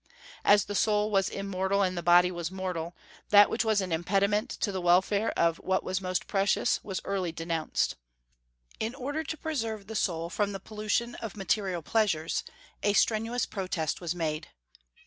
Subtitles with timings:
[0.43, 2.95] As the soul was immortal and the body was mortal,
[3.29, 7.31] that which was an impediment to the welfare of what was most precious was early
[7.31, 7.97] denounced.
[8.79, 12.43] In order to preserve the soul from the pollution of material pleasures,
[12.81, 14.47] a strenuous protest was made.